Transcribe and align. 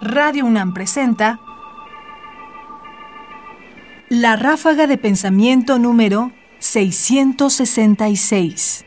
Radio 0.00 0.44
UNAM 0.44 0.74
presenta 0.74 1.40
La 4.10 4.36
ráfaga 4.36 4.86
de 4.86 4.98
pensamiento 4.98 5.78
número 5.78 6.32
666. 6.58 8.84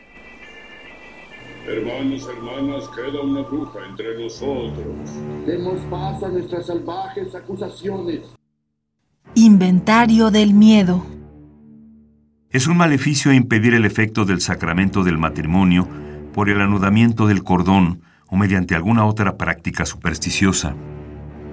Hermanos, 1.66 2.28
hermanas, 2.28 2.88
queda 2.94 3.22
una 3.22 3.42
bruja 3.42 3.80
entre 3.88 4.22
nosotros. 4.22 4.94
Demos 5.46 5.80
paso 5.90 6.26
a 6.26 6.28
nuestras 6.28 6.66
salvajes 6.66 7.34
acusaciones. 7.34 8.20
Inventario 9.34 10.30
del 10.30 10.54
miedo. 10.54 11.04
Es 12.50 12.68
un 12.68 12.76
maleficio 12.76 13.32
impedir 13.32 13.74
el 13.74 13.84
efecto 13.84 14.24
del 14.24 14.40
sacramento 14.40 15.02
del 15.02 15.18
matrimonio 15.18 15.88
por 16.32 16.50
el 16.50 16.60
anudamiento 16.60 17.26
del 17.26 17.42
cordón 17.42 18.02
o 18.28 18.36
mediante 18.36 18.76
alguna 18.76 19.06
otra 19.06 19.36
práctica 19.36 19.84
supersticiosa. 19.84 20.76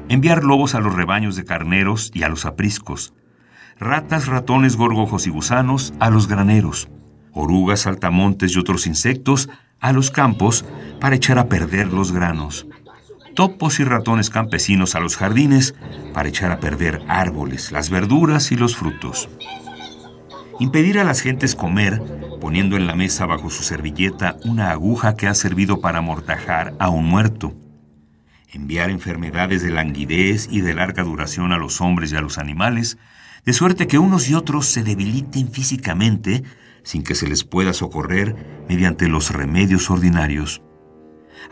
Enviar 0.10 0.46
lobos 0.46 0.74
a 0.74 0.80
los 0.80 0.96
rebaños 0.96 1.36
de 1.36 1.43
carneros 1.43 2.11
y 2.14 2.24
a 2.24 2.29
los 2.29 2.46
apriscos. 2.46 3.14
Ratas, 3.78 4.28
ratones, 4.28 4.78
gorgojos 4.78 5.28
y 5.28 5.29
gusanos 5.29 5.93
a 6.00 6.10
los 6.10 6.28
graneros. 6.28 6.88
Orugas, 7.34 7.82
saltamontes 7.82 8.56
y 8.56 8.60
otros 8.60 8.88
insectos 8.88 9.50
a 9.79 9.92
los 9.92 10.10
campos 10.10 10.65
para 11.01 11.15
echar 11.15 11.38
a 11.39 11.50
perder 11.50 11.92
los 11.92 12.14
granos. 12.14 12.68
Topos 13.36 13.79
y 13.79 13.84
ratones 13.84 14.29
campesinos 14.29 14.96
a 14.96 15.00
los 15.00 15.18
jardines 15.18 15.75
para 16.14 16.29
echar 16.29 16.51
a 16.51 16.60
perder 16.60 17.04
árboles, 17.07 17.71
las 17.71 17.89
verduras 17.89 18.51
y 18.51 18.56
los 18.56 18.76
frutos. 18.76 19.29
Impedir 20.60 21.00
a 21.00 21.04
las 21.04 21.21
gentes 21.21 21.54
comer 21.54 22.01
poniendo 22.39 22.78
en 22.78 22.87
la 22.87 22.96
mesa 22.96 23.26
bajo 23.26 23.50
su 23.50 23.62
servilleta 23.62 24.37
una 24.46 24.71
aguja 24.71 25.15
que 25.15 25.28
ha 25.28 25.34
servido 25.34 25.82
para 25.82 26.00
amortajar 26.00 26.74
a 26.79 26.89
un 26.89 27.06
muerto. 27.06 27.54
Enviar 28.57 28.89
enfermedades 28.89 29.61
de 29.61 29.70
languidez 29.70 30.47
y 30.50 30.61
de 30.61 30.74
larga 30.74 31.04
duración 31.04 31.52
a 31.52 31.60
los 31.60 31.79
hombres 31.79 32.11
y 32.11 32.16
a 32.16 32.22
los 32.22 32.39
animales, 32.39 32.98
de 33.45 33.54
suerte 33.54 33.86
que 33.86 34.00
unos 34.00 34.28
y 34.30 34.34
otros 34.34 34.66
se 34.66 34.84
debiliten 34.84 35.52
físicamente 35.52 36.44
sin 36.81 37.04
que 37.04 37.14
se 37.14 37.28
les 37.28 37.44
pueda 37.44 37.72
socorrer 37.73 38.36
mediante 38.68 39.09
los 39.09 39.30
remedios 39.30 39.92
ordinarios. 39.92 40.64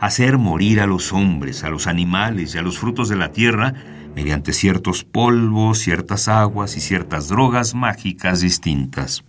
Hacer 0.00 0.36
morir 0.36 0.80
a 0.80 0.88
los 0.88 1.12
hombres, 1.12 1.62
a 1.62 1.70
los 1.70 1.86
animales 1.86 2.56
y 2.56 2.58
a 2.58 2.62
los 2.62 2.76
frutos 2.76 3.08
de 3.08 3.14
la 3.14 3.30
tierra 3.30 3.74
mediante 4.16 4.52
ciertos 4.52 5.04
polvos, 5.04 5.78
ciertas 5.78 6.26
aguas 6.26 6.76
y 6.76 6.80
ciertas 6.80 7.28
drogas 7.28 7.76
mágicas 7.76 8.40
distintas. 8.40 9.22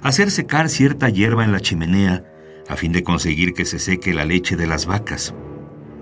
Hacer 0.00 0.30
secar 0.30 0.70
cierta 0.70 1.10
hierba 1.10 1.44
en 1.44 1.52
la 1.52 1.60
chimenea 1.60 2.24
a 2.66 2.76
fin 2.76 2.92
de 2.92 3.02
conseguir 3.02 3.52
que 3.52 3.66
se 3.66 3.78
seque 3.78 4.14
la 4.14 4.24
leche 4.24 4.56
de 4.56 4.66
las 4.66 4.86
vacas. 4.86 5.34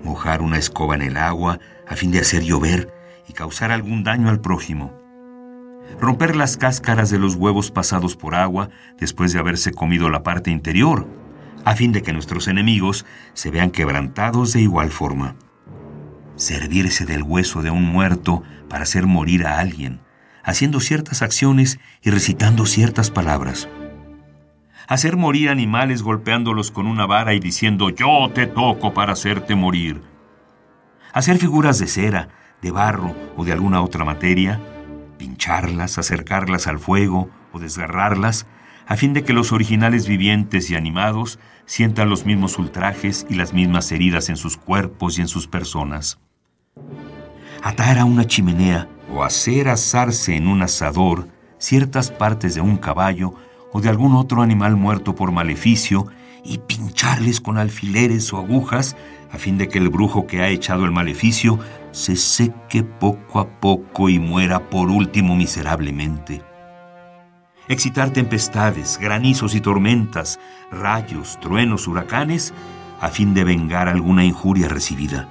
Mojar 0.05 0.41
una 0.41 0.57
escoba 0.57 0.95
en 0.95 1.01
el 1.01 1.17
agua 1.17 1.59
a 1.85 1.95
fin 1.97 2.11
de 2.11 2.19
hacer 2.19 2.43
llover 2.43 2.93
y 3.27 3.33
causar 3.33 3.71
algún 3.71 4.05
daño 4.05 4.29
al 4.29 4.39
prójimo. 4.39 4.97
Romper 5.99 6.37
las 6.37 6.55
cáscaras 6.55 7.09
de 7.09 7.19
los 7.19 7.35
huevos 7.35 7.71
pasados 7.71 8.15
por 8.15 8.35
agua 8.35 8.69
después 8.97 9.33
de 9.33 9.39
haberse 9.39 9.73
comido 9.73 10.09
la 10.09 10.23
parte 10.23 10.49
interior, 10.51 11.05
a 11.65 11.75
fin 11.75 11.91
de 11.91 12.01
que 12.01 12.13
nuestros 12.13 12.47
enemigos 12.47 13.05
se 13.33 13.51
vean 13.51 13.71
quebrantados 13.71 14.53
de 14.53 14.61
igual 14.61 14.91
forma 14.91 15.35
servirse 16.35 17.05
del 17.05 17.23
hueso 17.23 17.61
de 17.61 17.71
un 17.71 17.83
muerto 17.83 18.43
para 18.69 18.83
hacer 18.83 19.05
morir 19.05 19.45
a 19.45 19.59
alguien, 19.59 20.01
haciendo 20.43 20.79
ciertas 20.79 21.21
acciones 21.21 21.79
y 22.01 22.09
recitando 22.09 22.65
ciertas 22.65 23.11
palabras. 23.11 23.67
Hacer 24.87 25.17
morir 25.17 25.49
animales 25.49 26.03
golpeándolos 26.03 26.71
con 26.71 26.87
una 26.87 27.05
vara 27.05 27.33
y 27.33 27.39
diciendo 27.39 27.89
yo 27.89 28.29
te 28.33 28.47
toco 28.47 28.93
para 28.93 29.13
hacerte 29.13 29.55
morir. 29.55 30.01
Hacer 31.13 31.37
figuras 31.37 31.79
de 31.79 31.87
cera, 31.87 32.29
de 32.61 32.71
barro 32.71 33.15
o 33.35 33.45
de 33.45 33.51
alguna 33.51 33.81
otra 33.81 34.05
materia, 34.05 34.59
pincharlas, 35.17 35.97
acercarlas 35.97 36.67
al 36.67 36.79
fuego 36.79 37.29
o 37.51 37.59
desgarrarlas, 37.59 38.47
a 38.85 38.95
fin 38.95 39.13
de 39.13 39.23
que 39.23 39.33
los 39.33 39.51
originales 39.51 40.07
vivientes 40.07 40.69
y 40.69 40.75
animados 40.75 41.39
sientan 41.65 42.09
los 42.09 42.25
mismos 42.25 42.59
ultrajes 42.59 43.25
y 43.29 43.35
las 43.35 43.53
mismas 43.53 43.91
heridas 43.91 44.29
en 44.29 44.37
sus 44.37 44.57
cuerpos 44.57 45.17
y 45.17 45.21
en 45.21 45.27
sus 45.27 45.47
personas 45.47 46.19
atar 47.65 47.97
a 47.97 48.05
una 48.05 48.27
chimenea 48.27 48.87
o 49.11 49.23
hacer 49.23 49.69
asarse 49.69 50.35
en 50.35 50.47
un 50.47 50.61
asador 50.61 51.27
ciertas 51.57 52.11
partes 52.11 52.53
de 52.53 52.61
un 52.61 52.77
caballo 52.77 53.33
o 53.75 53.81
de 53.81 53.89
algún 53.89 54.15
otro 54.15 54.41
animal 54.41 54.77
muerto 54.77 55.15
por 55.15 55.33
maleficio 55.33 56.07
y 56.45 56.59
pincharles 56.59 57.41
con 57.41 57.57
alfileres 57.57 58.31
o 58.31 58.37
agujas 58.37 58.95
a 59.33 59.37
fin 59.37 59.57
de 59.57 59.67
que 59.67 59.79
el 59.79 59.89
brujo 59.89 60.27
que 60.27 60.41
ha 60.41 60.47
echado 60.47 60.85
el 60.85 60.93
maleficio 60.93 61.59
se 61.91 62.15
seque 62.15 62.83
poco 62.83 63.41
a 63.41 63.59
poco 63.59 64.07
y 64.07 64.17
muera 64.17 64.69
por 64.69 64.89
último 64.89 65.35
miserablemente. 65.35 66.41
Excitar 67.67 68.11
tempestades, 68.11 68.97
granizos 68.97 69.55
y 69.55 69.59
tormentas, 69.59 70.39
rayos, 70.71 71.37
truenos, 71.41 71.85
huracanes, 71.85 72.53
a 73.01 73.09
fin 73.09 73.33
de 73.33 73.43
vengar 73.43 73.89
alguna 73.89 74.23
injuria 74.23 74.69
recibida 74.69 75.27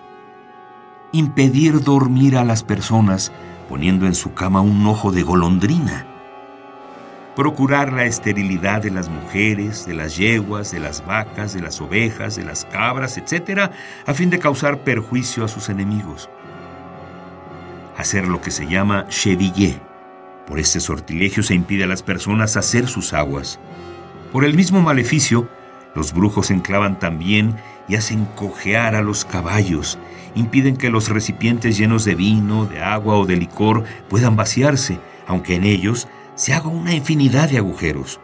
impedir 1.15 1.81
dormir 1.81 2.37
a 2.37 2.45
las 2.45 2.65
personas 2.65 3.31
poniendo 3.69 4.07
en 4.07 4.17
su 4.17 4.35
cama 4.35 4.61
un 4.61 4.85
ojo 4.85 5.13
de 5.13 5.23
golondrina. 5.23 6.14
Procurar 7.37 7.93
la 7.93 8.05
esterilidad 8.05 8.83
de 8.83 8.93
las 8.93 9.09
mujeres, 9.09 9.87
de 9.87 9.95
las 9.95 10.17
yeguas, 10.17 10.71
de 10.71 10.79
las 10.79 11.05
vacas, 11.05 11.53
de 11.53 11.61
las 11.61 11.81
ovejas, 11.81 12.37
de 12.37 12.45
las 12.45 12.65
cabras, 12.65 13.19
etc., 13.19 13.73
a 14.07 14.15
fin 14.15 14.31
de 14.31 14.39
causar 14.39 14.85
perjuicio 14.85 15.45
a 15.45 15.49
sus 15.49 15.69
enemigos. 15.69 16.31
Hacer 17.97 18.29
lo 18.29 18.41
que 18.41 18.53
se 18.53 18.67
llama 18.67 19.07
chevillé. 19.09 19.81
Por 20.47 20.61
este 20.61 20.79
sortilegio 20.79 21.43
se 21.43 21.55
impide 21.55 21.85
a 21.85 21.89
las 21.89 22.05
personas 22.05 22.57
hacer 22.57 22.87
sus 22.87 23.13
aguas. 23.13 23.59
Por 24.31 24.45
el 24.45 24.55
mismo 24.55 24.81
maleficio, 24.81 25.49
los 25.95 26.13
brujos 26.13 26.51
enclavan 26.51 26.99
también 26.99 27.57
y 27.89 27.97
hacen 27.97 28.27
cojear 28.37 28.95
a 28.95 29.03
los 29.03 29.25
caballos, 29.25 29.99
impiden 30.35 30.77
que 30.77 30.91
los 30.91 31.09
recipientes 31.09 31.79
llenos 31.79 32.05
de 32.05 32.15
vino, 32.15 32.67
de 32.67 32.83
agua 32.83 33.17
o 33.17 33.27
de 33.27 33.37
licor 33.37 33.85
puedan 34.09 34.37
vaciarse, 34.37 34.99
aunque 35.27 35.57
en 35.57 35.65
ellos 35.65 36.09
se 36.35 36.53
haga 36.53 36.69
una 36.69 36.95
infinidad 36.95 37.49
de 37.51 37.59
agujeros. 37.59 38.21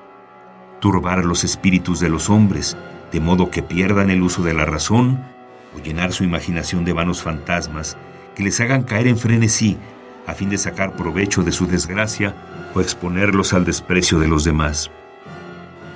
Turbar 0.81 1.25
los 1.25 1.45
espíritus 1.45 2.01
de 2.01 2.09
los 2.09 2.31
hombres, 2.31 2.77
de 3.13 3.21
modo 3.21 3.51
que 3.51 3.63
pierdan 3.63 4.11
el 4.11 4.23
uso 4.23 4.43
de 4.43 4.55
la 4.55 4.65
razón, 4.65 5.23
o 5.77 5.81
llenar 5.81 6.13
su 6.13 6.25
imaginación 6.25 6.85
de 6.85 6.93
vanos 6.93 7.23
fantasmas 7.23 7.97
que 8.35 8.43
les 8.43 8.61
hagan 8.61 8.83
caer 8.83 9.07
en 9.07 9.19
frenesí 9.19 9.79
a 10.27 10.35
fin 10.35 10.51
de 10.51 10.59
sacar 10.59 10.97
provecho 10.97 11.43
de 11.43 11.53
su 11.53 11.67
desgracia 11.67 12.35
o 12.75 12.81
exponerlos 12.81 13.53
al 13.53 13.65
desprecio 13.65 14.19
de 14.19 14.29
los 14.29 14.45
demás 14.45 14.91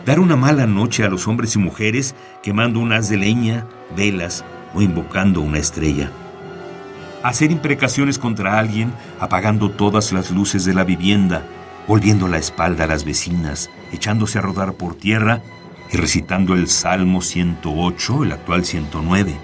dar 0.05 0.21
una 0.21 0.37
mala 0.37 0.67
noche 0.67 1.05
a 1.05 1.09
los 1.09 1.27
hombres 1.27 1.55
y 1.57 1.59
mujeres 1.59 2.15
quemando 2.43 2.79
un 2.79 2.93
haz 2.93 3.09
de 3.09 3.17
leña, 3.17 3.67
velas 3.97 4.45
o 4.75 4.83
invocando 4.83 5.41
una 5.41 5.59
estrella. 5.59 6.11
Hacer 7.23 7.51
imprecaciones 7.51 8.19
contra 8.19 8.59
alguien 8.59 8.93
apagando 9.19 9.71
todas 9.71 10.13
las 10.13 10.31
luces 10.31 10.65
de 10.65 10.75
la 10.75 10.85
vivienda, 10.85 11.43
volviendo 11.87 12.29
la 12.29 12.39
espalda 12.39 12.85
a 12.85 12.87
las 12.87 13.05
vecinas, 13.05 13.71
echándose 13.93 14.39
a 14.39 14.43
rodar 14.43 14.75
por 14.75 14.95
tierra 14.95 15.43
y 15.93 15.97
recitando 15.97 16.55
el 16.55 16.69
Salmo 16.69 17.21
108, 17.21 18.25
el 18.25 18.33
actual 18.33 18.65
109. 18.65 19.35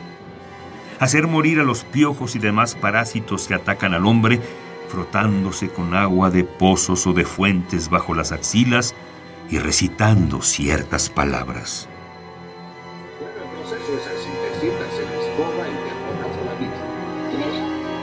Hacer 0.99 1.27
morir 1.27 1.61
a 1.61 1.65
los 1.65 1.85
piojos 1.85 2.37
y 2.37 2.39
demás 2.39 2.75
parásitos 2.75 3.49
que 3.49 3.55
atacan 3.55 3.95
al 3.95 4.07
hombre, 4.07 4.41
frotándose 4.89 5.69
con 5.69 5.95
agua 5.95 6.31
de 6.31 6.45
pozos 6.45 7.07
o 7.07 7.13
de 7.13 7.25
fuentes 7.25 7.89
bajo 7.89 8.15
las 8.15 8.33
axilas 8.33 8.95
y 9.49 9.59
recitando 9.59 10.43
ciertas 10.43 11.09
palabras. 11.09 11.89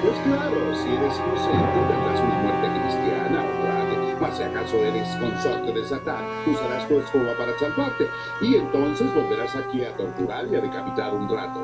Pues 0.01 0.19
claro, 0.19 0.75
si 0.75 0.87
eres 0.87 1.17
inocente 1.17 1.79
tendrás 1.89 2.19
una 2.21 2.37
muerte 2.39 2.67
cristiana 2.79 3.43
o 3.43 3.86
mas 4.19 4.37
si 4.37 4.43
acaso 4.43 4.77
eres 4.83 5.07
consorte 5.17 5.71
de 5.71 5.83
Satán, 5.85 6.23
usarás 6.47 6.87
tu 6.87 6.95
escoba 6.95 7.37
para 7.37 7.57
salvarte, 7.59 8.05
y 8.41 8.55
entonces 8.55 9.13
volverás 9.13 9.55
aquí 9.55 9.83
a 9.83 9.95
torturar 9.95 10.45
y 10.51 10.55
a 10.55 10.61
decapitar 10.61 11.13
un 11.13 11.29
rato. 11.29 11.59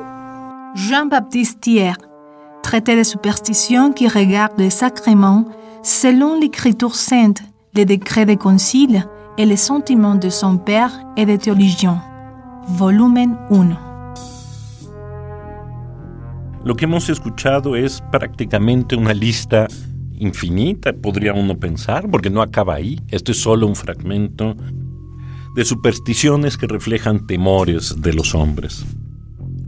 Jean-Baptiste 0.74 1.60
Thiers, 1.60 1.98
traité 2.62 2.96
de 2.96 3.04
superstition 3.04 3.92
qui 3.92 4.08
regarde 4.08 4.58
les 4.58 4.70
sacrements 4.70 5.44
selon 5.82 6.38
l'écriture 6.38 6.94
sainte, 6.94 7.42
les 7.74 7.84
décrets 7.84 8.26
des 8.26 8.36
conciles 8.36 9.06
et 9.36 9.46
les 9.46 9.56
sentiments 9.56 10.14
de 10.14 10.30
son 10.30 10.56
père 10.56 10.90
et 11.16 11.26
de 11.26 11.36
théologiens. 11.36 12.02
Volumen 12.66 13.36
1. 13.50 13.76
Lo 16.64 16.74
que 16.74 16.86
hemos 16.86 17.10
escuchado 17.10 17.76
es 17.76 18.00
prácticamente 18.10 18.96
una 18.96 19.12
lista 19.12 19.68
infinita, 20.18 20.92
podría 20.92 21.32
uno 21.32 21.58
pensar, 21.58 22.10
porque 22.10 22.30
no 22.30 22.42
acaba 22.42 22.74
ahí. 22.74 23.00
Esto 23.08 23.32
es 23.32 23.40
solo 23.40 23.66
un 23.66 23.76
fragmento 23.76 24.56
de 25.54 25.64
supersticiones 25.64 26.56
que 26.56 26.66
reflejan 26.66 27.26
temores 27.26 28.00
de 28.00 28.12
los 28.12 28.34
hombres, 28.34 28.84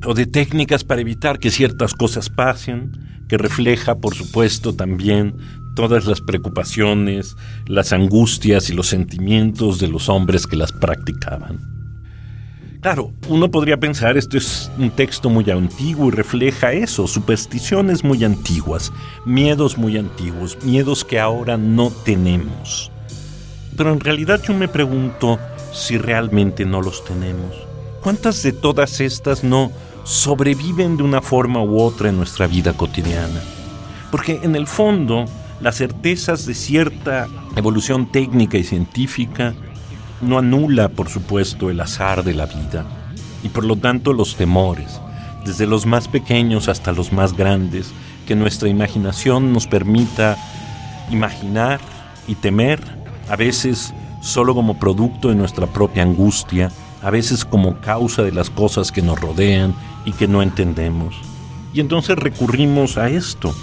o 0.05 0.15
de 0.15 0.27
técnicas 0.27 0.85
para 0.85 1.01
evitar 1.01 1.39
que 1.39 1.51
ciertas 1.51 1.95
cosas 1.95 2.29
pasen, 2.29 2.93
que 3.29 3.39
refleja, 3.39 3.97
por 3.97 4.15
supuesto, 4.15 4.75
también 4.75 5.37
todas 5.75 6.07
las 6.07 6.21
preocupaciones, 6.21 7.37
las 7.67 7.93
angustias 7.93 8.71
y 8.71 8.73
los 8.73 8.89
sentimientos 8.89 9.79
de 9.79 9.89
los 9.89 10.09
hombres 10.09 10.47
que 10.47 10.57
las 10.57 10.73
practicaban. 10.73 11.76
Claro, 12.81 13.13
uno 13.29 13.51
podría 13.51 13.79
pensar 13.79 14.17
esto 14.17 14.37
es 14.37 14.71
un 14.79 14.91
texto 14.91 15.31
muy 15.31 15.51
antiguo 15.51 16.09
y 16.09 16.11
refleja 16.11 16.73
eso, 16.73 17.07
supersticiones 17.07 18.05
muy 18.05 18.23
antiguas, 18.23 18.93
miedos 19.25 19.79
muy 19.79 19.97
antiguos, 19.97 20.59
miedos 20.63 21.05
que 21.05 21.19
ahora 21.19 21.57
no 21.57 21.91
tenemos. 21.91 22.93
Pero 23.77 23.93
en 23.93 24.01
realidad 24.01 24.41
yo 24.47 24.55
me 24.55 24.69
pregunto 24.69 25.39
si 25.73 25.99
realmente 25.99 26.65
no 26.65 26.81
los 26.83 27.05
tenemos. 27.05 27.57
¿Cuántas 28.03 28.43
de 28.43 28.53
todas 28.53 29.01
estas 29.01 29.43
no 29.43 29.73
sobreviven 30.05 30.97
de 30.97 31.03
una 31.03 31.21
forma 31.21 31.63
u 31.63 31.81
otra 31.81 32.09
en 32.09 32.17
nuestra 32.17 32.47
vida 32.47 32.73
cotidiana? 32.73 33.41
Porque 34.11 34.39
en 34.43 34.55
el 34.55 34.67
fondo, 34.67 35.25
las 35.61 35.77
certezas 35.77 36.47
de 36.47 36.55
cierta 36.55 37.27
evolución 37.57 38.13
técnica 38.13 38.59
y 38.59 38.65
científica 38.65 39.55
no 40.21 40.39
anula, 40.39 40.89
por 40.89 41.09
supuesto, 41.09 41.71
el 41.71 41.81
azar 41.81 42.25
de 42.25 42.35
la 42.35 42.47
vida 42.47 42.85
y 43.43 43.49
por 43.49 43.65
lo 43.65 43.77
tanto 43.77 44.13
los 44.13 44.37
temores, 44.37 45.01
desde 45.45 45.67
los 45.67 45.87
más 45.87 46.09
pequeños 46.09 46.69
hasta 46.69 46.93
los 46.93 47.13
más 47.13 47.37
grandes, 47.37 47.93
que 48.27 48.35
nuestra 48.35 48.69
imaginación 48.69 49.53
nos 49.53 49.67
permita 49.67 50.37
imaginar 51.11 51.81
y 52.27 52.35
temer, 52.35 52.81
a 53.29 53.37
veces 53.37 53.95
solo 54.21 54.55
como 54.55 54.79
producto 54.79 55.29
de 55.29 55.37
nuestra 55.37 55.67
propia 55.67 56.03
angustia, 56.03 56.73
a 57.03 57.11
veces 57.11 57.45
como 57.45 57.81
causa 57.81 58.23
de 58.23 58.33
las 58.33 58.51
cosas 58.51 58.91
que 58.91 59.03
nos 59.03 59.21
rodean 59.21 59.75
y 60.05 60.13
que 60.13 60.27
no 60.27 60.43
entendemos. 60.43 61.15
Y 61.73 61.81
entonces 61.81 62.19
recurrimos 62.19 62.97
a 62.97 63.09
esto, 63.09 63.55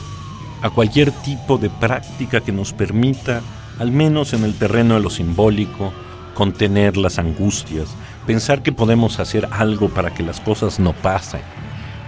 a 0.61 0.69
cualquier 0.69 1.11
tipo 1.11 1.57
de 1.57 1.69
práctica 1.69 2.39
que 2.39 2.53
nos 2.53 2.71
permita, 2.71 3.41
al 3.79 3.91
menos 3.91 4.33
en 4.33 4.45
el 4.45 4.53
terreno 4.53 4.93
de 4.93 5.01
lo 5.01 5.09
simbólico, 5.09 5.91
contener 6.33 6.97
las 6.97 7.19
angustias, 7.19 7.87
pensar 8.25 8.63
que 8.63 8.71
podemos 8.71 9.19
hacer 9.19 9.47
algo 9.51 9.89
para 9.89 10.13
que 10.13 10.23
las 10.23 10.39
cosas 10.39 10.79
no 10.79 10.93
pasen, 10.93 11.41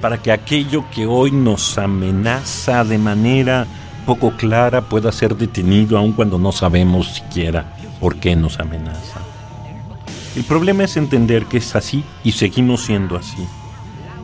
para 0.01 0.18
que 0.18 0.31
aquello 0.31 0.86
que 0.92 1.06
hoy 1.06 1.31
nos 1.31 1.77
amenaza 1.77 2.83
de 2.83 2.98
manera 2.98 3.66
poco 4.06 4.31
clara 4.31 4.81
pueda 4.81 5.12
ser 5.12 5.36
detenido 5.36 5.98
aun 5.98 6.13
cuando 6.13 6.38
no 6.38 6.51
sabemos 6.51 7.07
siquiera 7.07 7.75
por 8.00 8.18
qué 8.18 8.36
nos 8.36 8.60
amenaza. 8.60 9.19
El 10.36 10.44
problema 10.44 10.83
es 10.83 10.98
entender 10.98 11.45
que 11.45 11.57
es 11.57 11.75
así 11.75 12.04
y 12.24 12.33
seguimos 12.33 12.86
siendo 12.86 13.16
así, 13.16 13.48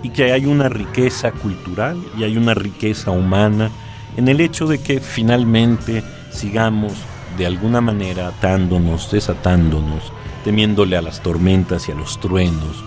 y 0.04 0.10
que 0.10 0.34
hay 0.34 0.46
una 0.46 0.70
riqueza 0.70 1.32
cultural 1.32 1.98
y 2.18 2.24
hay 2.24 2.38
una 2.38 2.54
riqueza 2.54 3.12
humana 3.12 3.72
en 4.18 4.28
el 4.28 4.42
hecho 4.42 4.68
de 4.68 4.80
que 4.80 5.00
finalmente 5.00 6.04
sigamos 6.32 6.94
de 7.38 7.46
alguna 7.46 7.82
manera 7.82 8.28
atándonos, 8.28 9.12
desatándonos, 9.12 10.12
temiéndole 10.44 10.98
a 10.98 11.02
las 11.02 11.22
tormentas 11.22 11.88
y 11.88 11.92
a 11.92 11.96
los 11.96 12.20
truenos, 12.20 12.84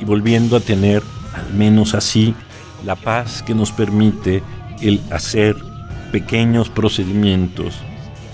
y 0.00 0.04
volviendo 0.04 0.56
a 0.56 0.60
tener, 0.60 1.02
al 1.34 1.52
menos 1.54 1.94
así, 1.94 2.34
la 2.84 2.96
paz 2.96 3.42
que 3.42 3.54
nos 3.54 3.72
permite 3.72 4.42
el 4.80 5.00
hacer 5.10 5.56
pequeños 6.12 6.68
procedimientos 6.68 7.74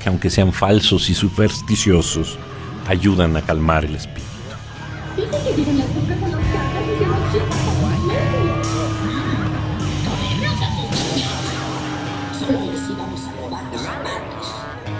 que 0.03 0.09
aunque 0.09 0.31
sean 0.31 0.53
falsos 0.53 1.09
y 1.11 1.15
supersticiosos, 1.15 2.37
ayudan 2.89 3.37
a 3.37 3.43
calmar 3.43 3.85
el 3.85 3.95
espíritu. 3.95 4.23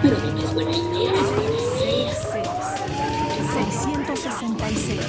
Pero 0.03 0.17
qué 0.17 0.45
buena 0.53 0.71
idea. 0.71 1.11
666. 3.53 4.99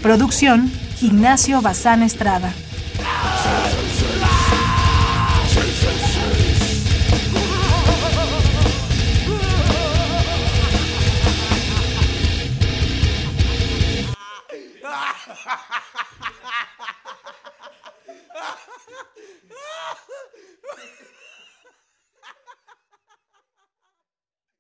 Producción 0.04 0.70
Ignacio 1.02 1.62
Bazán 1.62 2.04
Estrada. 2.04 2.54